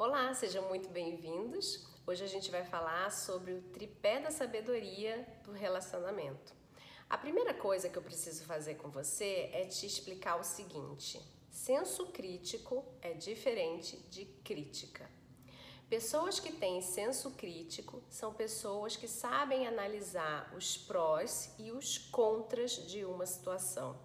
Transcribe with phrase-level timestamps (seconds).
[0.00, 1.84] Olá, sejam muito bem-vindos.
[2.06, 6.54] Hoje a gente vai falar sobre o tripé da sabedoria do relacionamento.
[7.10, 12.06] A primeira coisa que eu preciso fazer com você é te explicar o seguinte: senso
[12.12, 15.10] crítico é diferente de crítica.
[15.90, 22.70] Pessoas que têm senso crítico são pessoas que sabem analisar os prós e os contras
[22.86, 23.98] de uma situação.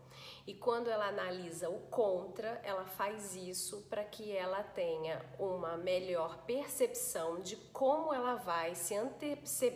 [0.45, 6.43] E quando ela analisa o contra, ela faz isso para que ela tenha uma melhor
[6.45, 8.93] percepção de como ela vai se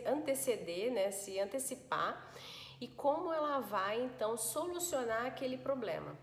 [0.06, 2.34] anteceder, né, se antecipar
[2.82, 6.18] e como ela vai então solucionar aquele problema.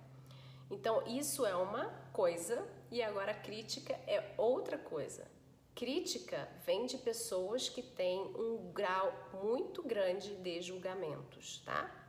[0.70, 5.26] Então, isso é uma coisa e agora crítica é outra coisa.
[5.74, 12.03] Crítica vem de pessoas que têm um grau muito grande de julgamentos, tá?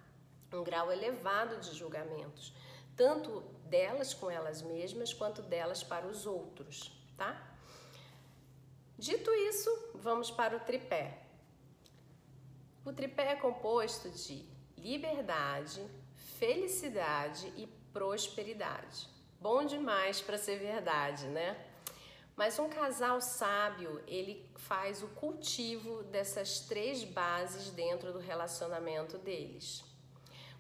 [0.52, 2.54] Um grau elevado de julgamentos,
[2.96, 7.56] tanto delas com elas mesmas quanto delas para os outros, tá?
[8.98, 11.22] Dito isso, vamos para o tripé.
[12.86, 14.46] O tripé é composto de
[14.78, 15.86] liberdade,
[16.38, 19.10] felicidade e prosperidade.
[19.42, 21.58] Bom demais para ser verdade, né?
[22.36, 29.84] Mas um casal sábio, ele faz o cultivo dessas três bases dentro do relacionamento deles.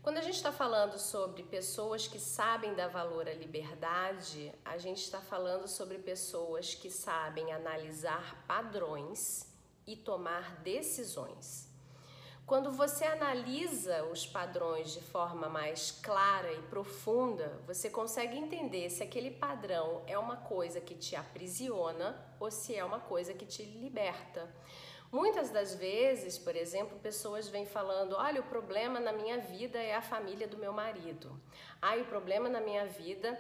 [0.06, 5.02] Quando a gente está falando sobre pessoas que sabem dar valor à liberdade, a gente
[5.02, 9.52] está falando sobre pessoas que sabem analisar padrões
[9.88, 11.67] e tomar decisões.
[12.45, 19.02] Quando você analisa os padrões de forma mais clara e profunda, você consegue entender se
[19.02, 23.64] aquele padrão é uma coisa que te aprisiona ou se é uma coisa que te
[23.64, 24.47] liberta.
[25.11, 29.95] Muitas das vezes, por exemplo, pessoas vêm falando: olha, o problema na minha vida é
[29.95, 31.39] a família do meu marido.
[31.81, 33.38] Ah, o problema na minha vida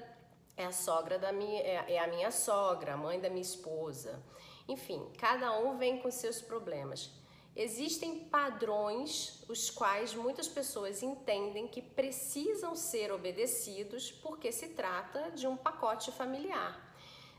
[0.55, 4.23] é a sogra da minha, é, é a minha sogra, a mãe da minha esposa.
[4.67, 7.11] Enfim, cada um vem com seus problemas.
[7.55, 15.47] Existem padrões os quais muitas pessoas entendem que precisam ser obedecidos porque se trata de
[15.47, 16.84] um pacote familiar.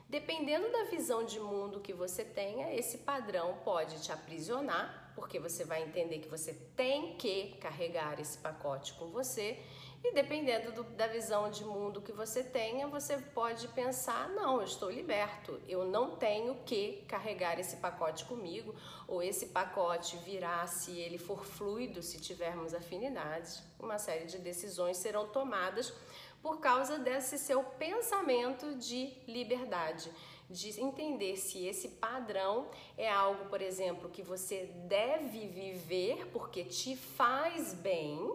[0.08, 5.64] Dependendo da visão de mundo que você tenha, esse padrão pode te aprisionar, porque você
[5.64, 9.58] vai entender que você tem que carregar esse pacote com você
[10.04, 14.64] e dependendo do, da visão de mundo que você tenha, você pode pensar: não, eu
[14.64, 18.72] estou liberto, eu não tenho que carregar esse pacote comigo,
[19.08, 23.62] ou esse pacote virá se ele for fluido, se tivermos afinidades.
[23.80, 25.92] Uma série de decisões serão tomadas
[26.42, 30.10] por causa desse seu pensamento de liberdade
[30.48, 36.96] de entender se esse padrão é algo, por exemplo, que você deve viver porque te
[36.96, 38.32] faz bem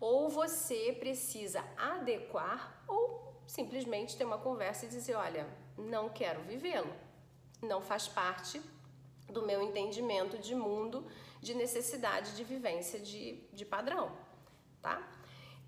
[0.00, 6.92] ou você precisa adequar ou simplesmente ter uma conversa e dizer: olha, não quero vivê-lo,
[7.60, 8.60] não faz parte
[9.28, 11.06] do meu entendimento de mundo,
[11.40, 14.10] de necessidade de vivência de, de padrão,
[14.80, 15.06] tá?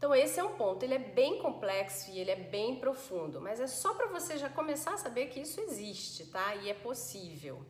[0.05, 3.59] Então esse é um ponto, ele é bem complexo e ele é bem profundo, mas
[3.59, 6.55] é só para você já começar a saber que isso existe, tá?
[6.57, 7.65] E é possível.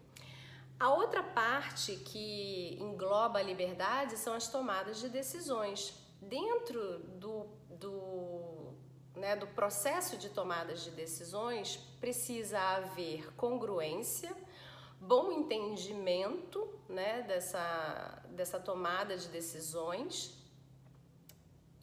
[0.80, 8.74] A outra parte que engloba a liberdade são as tomadas de decisões dentro do, do,
[9.14, 14.34] né, do processo de tomadas de decisões, precisa haver congruência,
[14.98, 20.42] bom entendimento né, dessa, dessa tomada de decisões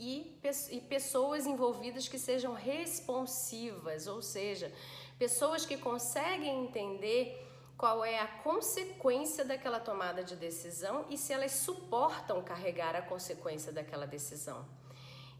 [0.01, 0.35] e,
[0.71, 4.73] e pessoas envolvidas que sejam responsivas, ou seja,
[5.19, 7.47] pessoas que conseguem entender
[7.77, 13.71] qual é a consequência daquela tomada de decisão e se elas suportam carregar a consequência
[13.71, 14.65] daquela decisão.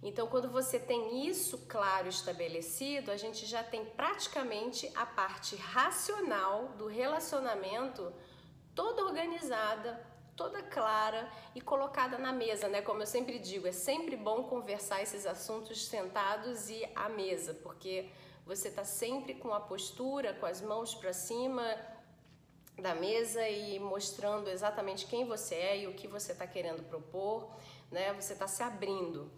[0.04, 6.70] Então, quando você tem isso claro estabelecido, a gente já tem praticamente a parte racional
[6.78, 8.14] do relacionamento
[8.76, 10.11] toda organizada,
[10.42, 12.82] toda clara e colocada na mesa, né?
[12.82, 18.10] Como eu sempre digo, é sempre bom conversar esses assuntos sentados e à mesa, porque
[18.44, 21.64] você está sempre com a postura, com as mãos para cima,
[22.76, 27.56] da mesa e mostrando exatamente quem você é e o que você está querendo propor,
[27.92, 28.12] né?
[28.14, 29.32] Você está se abrindo.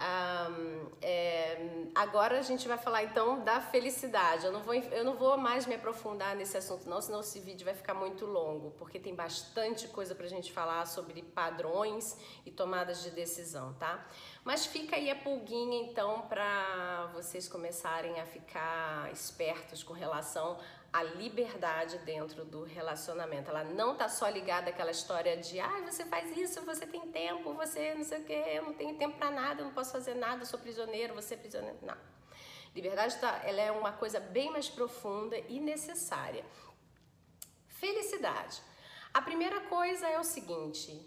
[0.00, 4.46] Um, é, agora a gente vai falar então da felicidade.
[4.46, 7.64] Eu não, vou, eu não vou mais me aprofundar nesse assunto, não, senão esse vídeo
[7.64, 12.16] vai ficar muito longo, porque tem bastante coisa para a gente falar sobre padrões
[12.46, 14.06] e tomadas de decisão, tá?
[14.44, 20.58] Mas fica aí a pulguinha então para vocês começarem a ficar espertos com relação
[20.92, 23.50] a liberdade dentro do relacionamento.
[23.50, 27.52] Ela não tá só ligada àquela história de, ah, você faz isso, você tem tempo,
[27.54, 30.14] você não sei o que, eu não tenho tempo para nada, eu não posso fazer
[30.14, 31.78] nada, eu sou prisioneiro, você é prisioneiro.
[31.82, 31.96] Não.
[32.74, 36.44] Liberdade tá, ela é uma coisa bem mais profunda e necessária.
[37.68, 38.60] Felicidade.
[39.12, 41.00] A primeira coisa é o seguinte: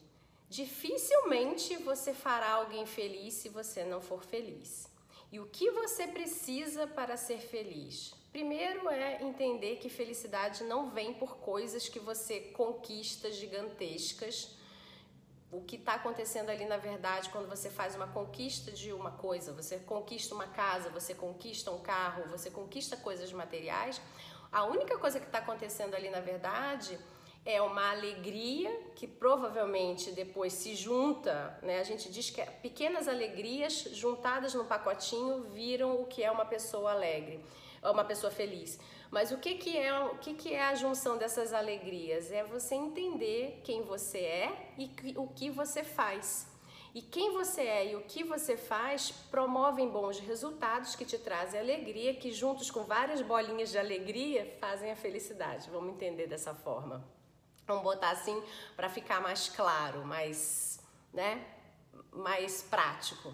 [0.49, 4.89] dificilmente você fará alguém feliz se você não for feliz.
[5.31, 8.13] E o que você precisa para ser feliz?
[8.31, 14.55] Primeiro é entender que felicidade não vem por coisas que você conquista gigantescas.
[15.51, 19.51] O que está acontecendo ali, na verdade, quando você faz uma conquista de uma coisa,
[19.51, 24.01] você conquista uma casa, você conquista um carro, você conquista coisas materiais,
[24.49, 26.97] a única coisa que está acontecendo ali, na verdade,
[27.45, 31.79] é uma alegria que provavelmente depois se junta, né?
[31.79, 36.45] A gente diz que é pequenas alegrias juntadas num pacotinho viram o que é uma
[36.45, 37.43] pessoa alegre,
[37.83, 38.79] uma pessoa feliz.
[39.09, 42.31] Mas o que, que é o que, que é a junção dessas alegrias?
[42.31, 46.49] É você entender quem você é e o que você faz.
[46.93, 51.59] E quem você é e o que você faz promovem bons resultados que te trazem
[51.59, 55.69] alegria, que juntos com várias bolinhas de alegria fazem a felicidade.
[55.69, 57.01] Vamos entender dessa forma.
[57.65, 58.41] Vamos botar assim
[58.75, 60.81] para ficar mais claro, mais,
[61.13, 61.45] né,
[62.11, 63.33] mais prático.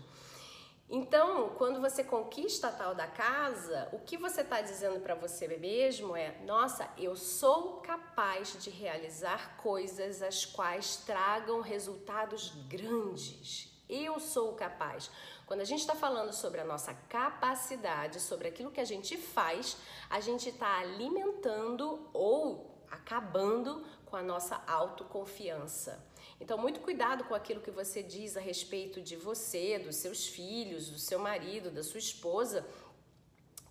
[0.89, 5.45] Então, quando você conquista a tal da casa, o que você está dizendo para você
[5.47, 13.69] mesmo é: nossa, eu sou capaz de realizar coisas as quais tragam resultados grandes.
[13.89, 15.11] Eu sou capaz.
[15.45, 19.77] Quando a gente está falando sobre a nossa capacidade, sobre aquilo que a gente faz,
[20.09, 26.06] a gente está alimentando ou acabando com a nossa autoconfiança.
[26.39, 30.89] Então, muito cuidado com aquilo que você diz a respeito de você, dos seus filhos,
[30.89, 32.65] do seu marido, da sua esposa,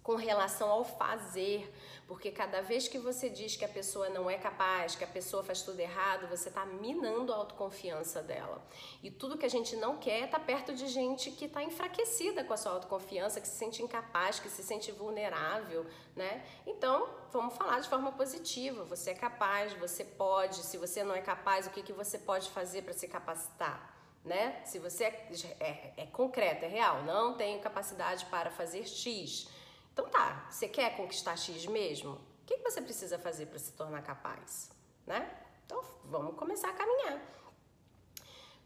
[0.06, 1.68] com relação ao fazer,
[2.06, 5.42] porque cada vez que você diz que a pessoa não é capaz, que a pessoa
[5.42, 8.64] faz tudo errado, você está minando a autoconfiança dela.
[9.02, 12.44] E tudo que a gente não quer é tá perto de gente que está enfraquecida
[12.44, 16.46] com a sua autoconfiança, que se sente incapaz, que se sente vulnerável, né?
[16.64, 18.84] Então, vamos falar de forma positiva.
[18.84, 20.58] Você é capaz, você pode.
[20.58, 23.92] Se você não é capaz, o que, que você pode fazer para se capacitar?
[24.24, 24.60] Né?
[24.64, 25.28] Se você é,
[25.58, 29.55] é, é concreto, é real, não tenho capacidade para fazer X
[29.96, 32.12] então tá, você quer conquistar X mesmo?
[32.12, 34.70] O que, você precisa fazer para se tornar capaz?
[35.06, 35.26] Né?
[35.64, 37.18] Então vamos começar a caminhar.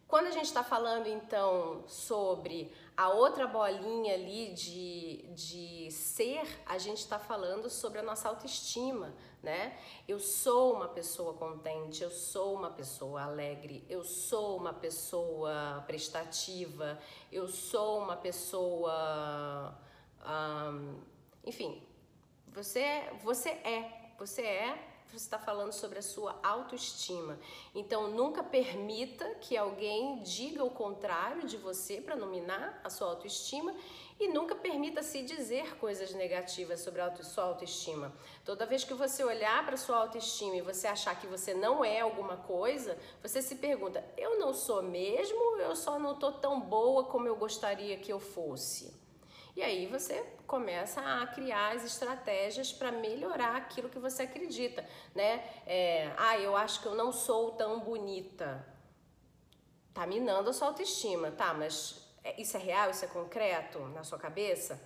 [0.08, 6.78] Quando a gente está falando então sobre a outra bolinha ali de, de ser, a
[6.78, 9.78] gente está falando sobre a nossa autoestima, né?
[10.08, 16.98] Eu sou uma pessoa contente, eu sou uma pessoa alegre, eu sou uma pessoa prestativa,
[17.30, 19.78] eu sou uma pessoa.
[20.26, 21.82] Um, enfim,
[22.48, 27.38] você, é, você é, você é, você está falando sobre a sua autoestima.
[27.74, 33.74] Então, nunca permita que alguém diga o contrário de você para nominar a sua autoestima
[34.20, 38.12] e nunca permita se dizer coisas negativas sobre a sua autoestima.
[38.44, 42.00] Toda vez que você olhar para sua autoestima e você achar que você não é
[42.00, 45.56] alguma coisa, você se pergunta: eu não sou mesmo?
[45.56, 48.99] Eu só não estou tão boa como eu gostaria que eu fosse.
[49.60, 54.82] E aí você começa a criar as estratégias para melhorar aquilo que você acredita,
[55.14, 55.44] né?
[55.66, 58.66] É, ah, eu acho que eu não sou tão bonita.
[59.92, 61.52] Tá minando a sua autoestima, tá?
[61.52, 62.88] Mas é, isso é real?
[62.88, 64.80] Isso é concreto na sua cabeça?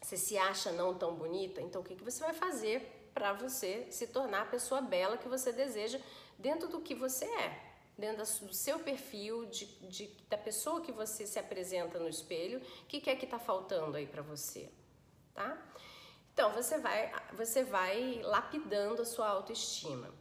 [0.00, 1.60] Você se acha não tão bonita?
[1.60, 5.28] Então o que, que você vai fazer para você se tornar a pessoa bela que
[5.28, 6.00] você deseja
[6.38, 7.67] dentro do que você é?
[7.98, 12.86] Dentro do seu perfil, de, de, da pessoa que você se apresenta no espelho, o
[12.86, 14.70] que, que é que está faltando aí para você,
[15.34, 15.60] tá?
[16.32, 20.14] Então, você vai, você vai lapidando a sua autoestima.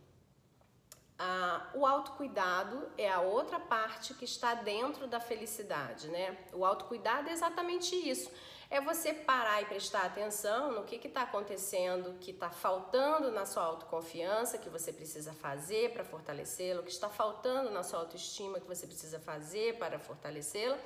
[1.20, 6.36] Ah, o autocuidado é a outra parte que está dentro da felicidade, né?
[6.54, 8.32] O autocuidado é exatamente isso
[8.70, 13.64] é você parar e prestar atenção no que está acontecendo, que está faltando na sua
[13.64, 18.68] autoconfiança, que você precisa fazer para fortalecê-la, o que está faltando na sua autoestima, que
[18.68, 20.78] você precisa fazer para fortalecê-la,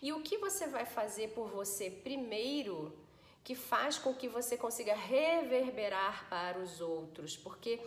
[0.00, 2.96] e o que você vai fazer por você primeiro,
[3.44, 7.80] que faz com que você consiga reverberar para os outros, porque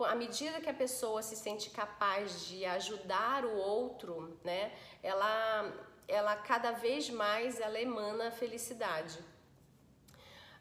[0.00, 6.36] à medida que a pessoa se sente capaz de ajudar o outro, né, ela ela
[6.36, 9.18] cada vez mais ela emana felicidade.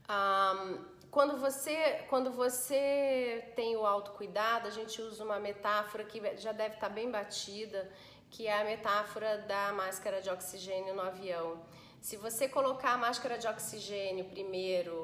[0.10, 6.53] Um, quando você, quando você tem o autocuidado, a gente usa uma metáfora que já
[6.53, 7.91] deve estar bem batida,
[8.29, 11.62] que é a metáfora da máscara de oxigênio no avião.
[12.00, 14.96] Se você colocar a máscara de oxigênio primeiro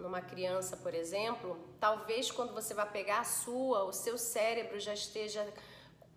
[0.00, 4.92] numa criança, por exemplo, talvez quando você vai pegar a sua, o seu cérebro já
[4.92, 5.42] esteja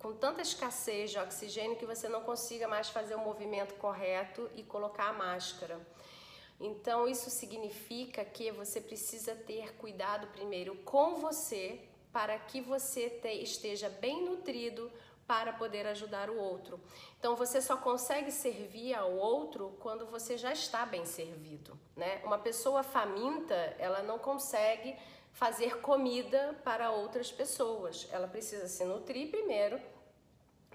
[0.06, 4.62] com tanta escassez de oxigênio que você não consiga mais fazer o movimento correto e
[4.62, 5.84] colocar a máscara.
[6.60, 11.80] Então, isso significa que você precisa ter cuidado primeiro com você
[12.12, 14.92] para que você te, esteja bem nutrido
[15.26, 16.78] para poder ajudar o outro.
[17.18, 22.22] Então você só consegue servir ao outro quando você já está bem servido, né?
[22.24, 24.96] Uma pessoa faminta, ela não consegue
[25.32, 28.06] fazer comida para outras pessoas.
[28.12, 29.80] Ela precisa se nutrir primeiro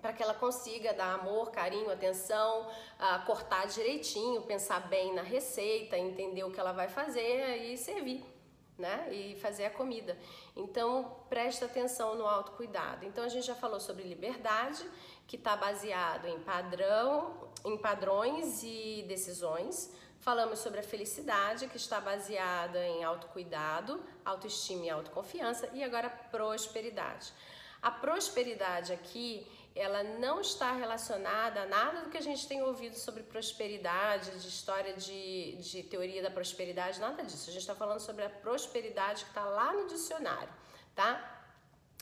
[0.01, 5.98] para que ela consiga dar amor, carinho, atenção, uh, cortar direitinho, pensar bem na receita,
[5.98, 8.25] entender o que ela vai fazer e servir,
[8.77, 9.08] né?
[9.13, 10.17] E fazer a comida.
[10.55, 13.05] Então, presta atenção no autocuidado.
[13.05, 14.84] Então, a gente já falou sobre liberdade,
[15.27, 19.93] que está baseado em padrão, em padrões e decisões.
[20.20, 25.70] Falamos sobre a felicidade, que está baseada em autocuidado, autoestima e autoconfiança.
[25.74, 27.34] E agora, prosperidade.
[27.81, 32.95] A prosperidade aqui ela não está relacionada a nada do que a gente tem ouvido
[32.95, 37.49] sobre prosperidade, de história de, de teoria da prosperidade, nada disso.
[37.49, 40.49] A gente está falando sobre a prosperidade que está lá no dicionário,
[40.93, 41.41] tá?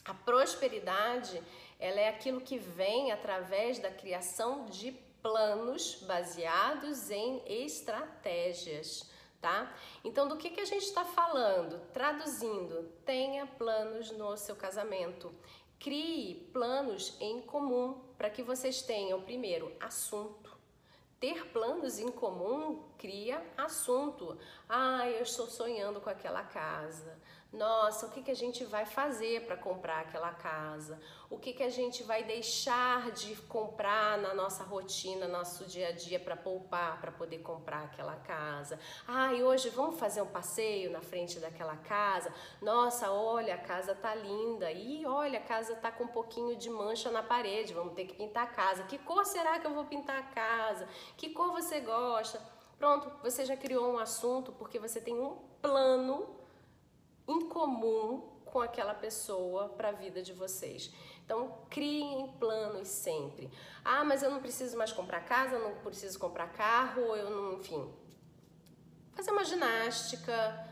[0.03, 1.41] A prosperidade,
[1.79, 9.07] ela é aquilo que vem através da criação de planos baseados em estratégias,
[9.39, 9.71] tá?
[10.03, 11.79] Então, do que, que a gente está falando?
[11.91, 15.31] Traduzindo, tenha planos no seu casamento.
[15.79, 20.57] Crie planos em comum para que vocês tenham, primeiro, assunto.
[21.19, 24.37] Ter planos em comum cria assunto.
[24.67, 27.17] Ah, eu estou sonhando com aquela casa
[27.51, 30.99] nossa, o que, que a gente vai fazer para comprar aquela casa?
[31.31, 35.91] O que, que a gente vai deixar de comprar na nossa rotina, nosso dia a
[35.91, 38.79] dia para poupar, para poder comprar aquela casa?
[39.07, 42.31] Ah, e hoje vamos fazer um passeio na frente daquela casa?
[42.61, 44.71] Nossa, olha, a casa tá linda.
[44.71, 48.13] E olha, a casa tá com um pouquinho de mancha na parede, vamos ter que
[48.13, 48.83] pintar a casa.
[48.83, 50.87] Que cor será que eu vou pintar a casa?
[51.17, 52.39] Que cor você gosta?
[52.77, 56.38] Pronto, você já criou um assunto porque você tem um plano
[57.29, 60.91] em comum com aquela pessoa para a vida de vocês.
[61.23, 63.51] Então, criem planos sempre.
[63.85, 67.87] Ah, mas eu não preciso mais comprar casa, não preciso comprar carro, eu não, enfim.
[69.13, 70.67] Fazer uma ginástica,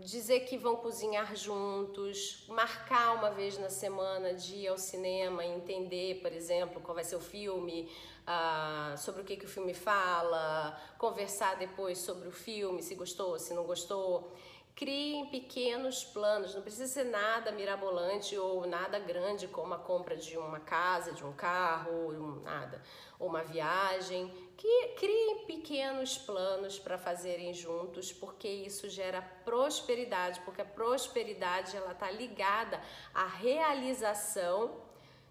[0.00, 5.50] dizer que vão cozinhar juntos, marcar uma vez na semana de ir ao cinema e
[5.50, 7.90] entender, por exemplo, qual vai ser o filme,
[8.26, 13.38] ah, sobre o que, que o filme fala, conversar depois sobre o filme, se gostou,
[13.38, 14.32] se não gostou.
[14.78, 20.38] Criem pequenos planos, não precisa ser nada mirabolante ou nada grande como a compra de
[20.38, 22.80] uma casa, de um carro, nada,
[23.18, 24.32] ou uma viagem.
[24.56, 31.90] Que criem pequenos planos para fazerem juntos, porque isso gera prosperidade, porque a prosperidade ela
[31.90, 32.80] está ligada
[33.12, 34.80] à realização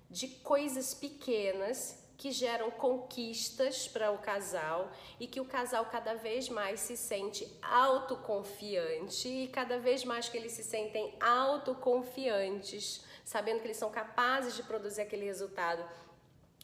[0.10, 6.50] de coisas pequenas que geram conquistas para o casal e que o casal cada vez
[6.50, 13.68] mais se sente autoconfiante e cada vez mais que eles se sentem autoconfiantes, sabendo que
[13.68, 15.88] eles são capazes de produzir aquele resultado,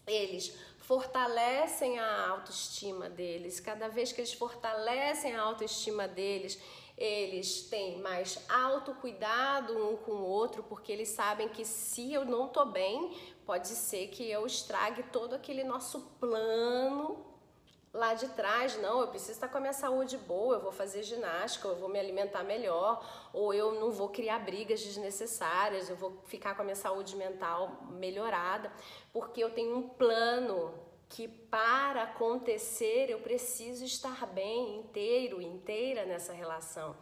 [0.08, 3.60] eles fortalecem a autoestima deles.
[3.60, 6.60] Cada vez que eles fortalecem a autoestima deles,
[6.98, 12.48] eles têm mais autocuidado um com o outro, porque eles sabem que se eu não
[12.48, 17.26] tô bem, pode ser que eu estrague todo aquele nosso plano
[17.94, 18.76] lá de trás.
[18.82, 21.90] Não, eu preciso estar com a minha saúde boa, eu vou fazer ginástica, eu vou
[21.90, 26.66] me alimentar melhor, ou eu não vou criar brigas desnecessárias, eu vou ficar com a
[26.66, 28.72] minha saúde mental melhorada,
[29.12, 30.74] porque eu tenho um plano
[31.14, 36.96] que para acontecer eu preciso estar bem, inteiro, inteira nessa relação.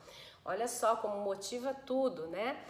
[0.43, 2.61] Olha só como motiva tudo, né?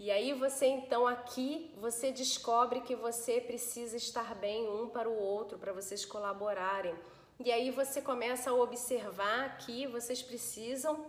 [0.00, 5.16] E aí você então aqui você descobre que você precisa estar bem um para o
[5.16, 6.94] outro para vocês colaborarem.
[7.38, 11.06] E aí você começa a observar que vocês precisam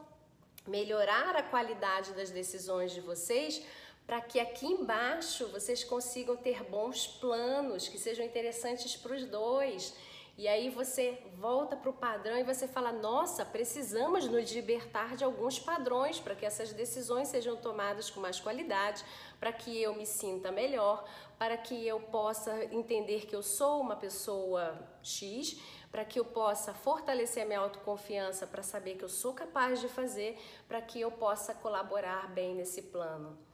[0.67, 3.65] melhorar a qualidade das decisões de vocês
[4.05, 9.93] para que aqui embaixo vocês consigam ter bons planos que sejam interessantes para os dois
[10.38, 15.24] e aí você volta para o padrão e você fala: nossa, precisamos nos libertar de
[15.24, 19.03] alguns padrões para que essas decisões sejam tomadas com mais qualidade,
[19.39, 23.96] para que eu me sinta melhor, para que eu possa entender que eu sou uma
[23.96, 25.60] pessoa X,
[25.91, 29.89] para que eu possa fortalecer a minha autoconfiança, para saber que eu sou capaz de
[29.89, 33.50] fazer, para que eu possa colaborar bem nesse plano.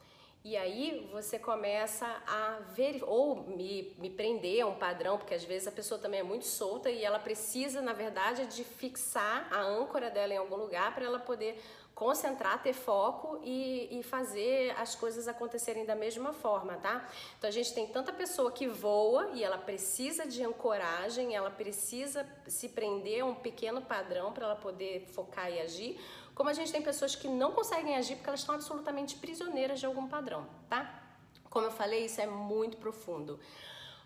[0.48, 5.44] E aí você começa a ver ou me, me prender a um padrão, porque às
[5.44, 9.60] vezes a pessoa também é muito solta e ela precisa, na verdade, de fixar a
[9.60, 11.62] âncora dela em algum lugar para ela poder
[11.94, 17.10] concentrar, ter foco e, e, fazer as coisas acontecerem da mesma forma, tá?
[17.38, 22.26] Então a gente tem tanta pessoa que voa e ela precisa de ancoragem, ela precisa
[22.48, 26.00] se prender a um pequeno padrão para ela poder focar e agir,
[26.38, 29.88] como a gente tem pessoas que não conseguem agir porque elas estão absolutamente prisioneiras de
[29.88, 31.04] algum padrão, tá?
[31.50, 33.40] Como eu falei, isso é muito profundo.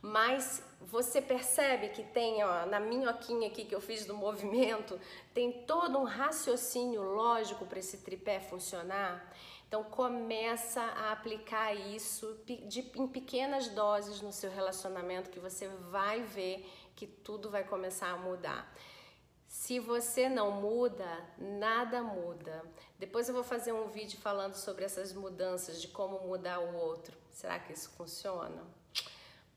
[0.02, 4.98] Mas você percebe que tem, ó, na minhoquinha aqui que eu fiz do movimento,
[5.34, 9.30] tem todo um raciocínio lógico para esse tripé funcionar?
[9.68, 16.22] Então começa a aplicar isso de, em pequenas doses no seu relacionamento que você vai
[16.22, 18.74] ver que tudo vai começar a mudar.
[19.52, 21.06] Se você não muda,
[21.38, 22.64] nada muda.
[22.98, 27.18] Depois eu vou fazer um vídeo falando sobre essas mudanças, de como mudar o outro.
[27.30, 28.66] Será que isso funciona?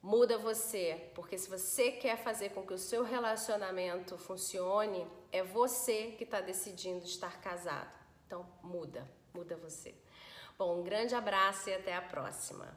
[0.03, 6.11] Muda você, porque se você quer fazer com que o seu relacionamento funcione, é você
[6.19, 7.97] que está decidindo estar casado.
[8.27, 9.95] Então muda, muda você.
[10.59, 12.77] Bom, um grande abraço e até a próxima.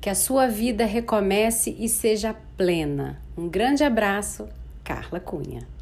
[0.00, 3.20] Que a sua vida recomece e seja plena.
[3.36, 4.48] Um grande abraço,
[4.84, 5.77] Carla Cunha.